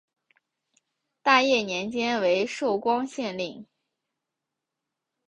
[1.21, 3.67] 大业年间为寿光县令。